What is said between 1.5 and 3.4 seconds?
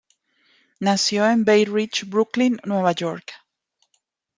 Ridge, Brooklyn, Nueva York.